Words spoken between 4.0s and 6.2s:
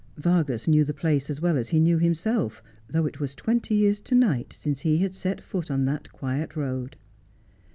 to night since he had set foot on that